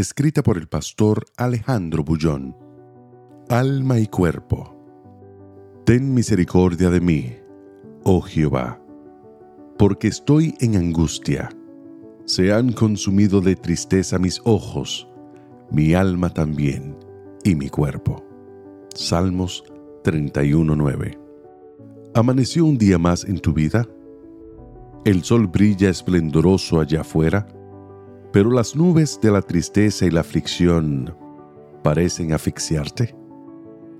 [0.00, 2.54] escrita por el pastor Alejandro Bullón.
[3.48, 4.76] Alma y cuerpo.
[5.86, 7.36] Ten misericordia de mí,
[8.04, 8.78] oh Jehová,
[9.78, 11.48] porque estoy en angustia.
[12.26, 15.08] Se han consumido de tristeza mis ojos,
[15.70, 16.98] mi alma también,
[17.42, 18.22] y mi cuerpo.
[18.94, 19.64] Salmos
[20.04, 21.18] 31.9.
[22.14, 23.88] ¿Amaneció un día más en tu vida?
[25.06, 27.46] ¿El sol brilla esplendoroso allá afuera?
[28.36, 31.16] Pero las nubes de la tristeza y la aflicción
[31.82, 33.16] parecen asfixiarte.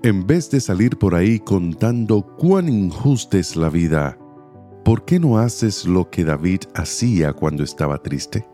[0.03, 4.15] En vez de salir por ahí contando cuán injusta es la vida,
[4.85, 8.47] ¿por qué no haces lo que David hacía cuando estaba triste?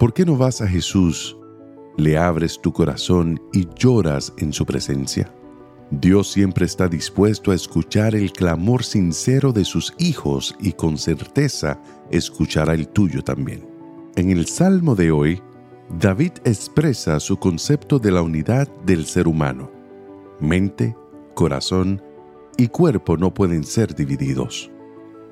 [0.00, 1.36] ¿Por qué no vas a Jesús,
[1.96, 5.32] le abres tu corazón y lloras en su presencia?
[5.92, 11.80] Dios siempre está dispuesto a escuchar el clamor sincero de sus hijos y con certeza
[12.10, 13.73] escuchará el tuyo también.
[14.16, 15.42] En el Salmo de hoy,
[15.98, 19.72] David expresa su concepto de la unidad del ser humano.
[20.38, 20.96] Mente,
[21.34, 22.00] corazón
[22.56, 24.70] y cuerpo no pueden ser divididos.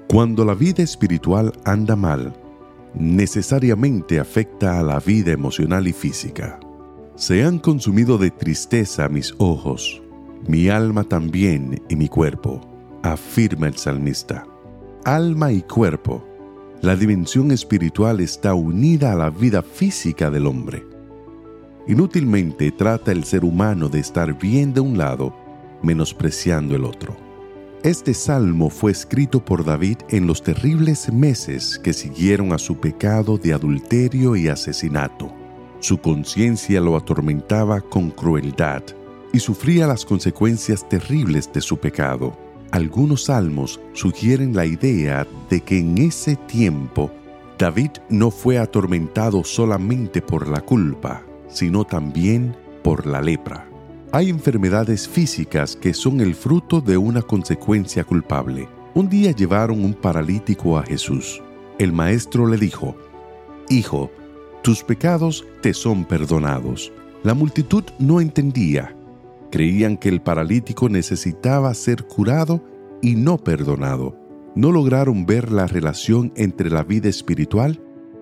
[0.09, 2.35] Cuando la vida espiritual anda mal,
[2.93, 6.59] necesariamente afecta a la vida emocional y física.
[7.15, 10.03] Se han consumido de tristeza mis ojos,
[10.49, 12.61] mi alma también y mi cuerpo,
[13.05, 14.45] afirma el salmista.
[15.05, 16.32] Alma y cuerpo
[16.83, 20.85] la dimensión espiritual está unida a la vida física del hombre.
[21.87, 25.33] Inútilmente trata el ser humano de estar bien de un lado,
[25.81, 27.17] menospreciando el otro.
[27.85, 33.39] Este salmo fue escrito por David en los terribles meses que siguieron a su pecado
[33.39, 35.33] de adulterio y asesinato.
[35.79, 38.83] Su conciencia lo atormentaba con crueldad
[39.33, 42.37] y sufría las consecuencias terribles de su pecado
[42.73, 47.11] algunos salmos sugieren la idea de que en ese tiempo
[47.59, 53.69] David no fue atormentado solamente por la culpa, sino también por la lepra.
[54.11, 58.69] Hay enfermedades físicas que son el fruto de una consecuencia culpable.
[58.95, 61.43] Un día llevaron un paralítico a Jesús.
[61.79, 62.97] El maestro le dijo,
[63.69, 64.11] Hijo,
[64.63, 66.91] tus pecados te son perdonados.
[67.23, 68.97] La multitud no entendía
[69.53, 72.65] Creían que el paralítico necesitaba ser curado
[73.03, 74.19] y no perdonado.
[74.55, 77.79] No lograron ver la relación entre la vida espiritual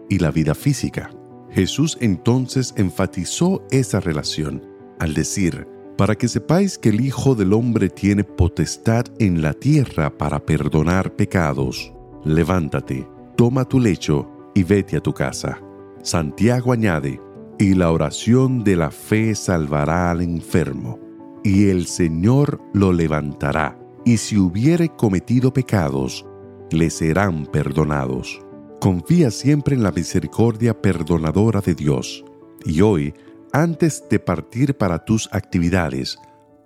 [0.09, 1.13] y la vida física.
[1.53, 4.67] Jesús entonces enfatizó esa relación
[4.99, 10.11] al decir, para que sepáis que el Hijo del Hombre tiene potestad en la tierra
[10.11, 11.93] para perdonar pecados,
[12.25, 15.61] levántate, toma tu lecho y vete a tu casa.
[16.03, 17.21] Santiago añade,
[17.57, 21.10] y la oración de la fe salvará al enfermo
[21.43, 26.27] y el Señor lo levantará, y si hubiere cometido pecados,
[26.71, 28.41] le serán perdonados.
[28.81, 32.25] Confía siempre en la misericordia perdonadora de Dios,
[32.65, 33.15] y hoy,
[33.53, 36.19] antes de partir para tus actividades,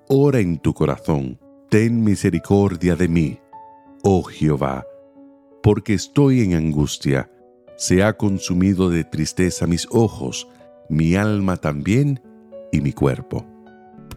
[0.09, 1.39] ora en tu corazón,
[1.71, 3.39] ten misericordia de mí,
[4.03, 4.85] oh Jehová,
[5.63, 7.31] porque estoy en angustia,
[7.77, 10.47] se ha consumido de tristeza mis ojos,
[10.89, 12.21] mi alma también
[12.71, 13.54] y mi cuerpo.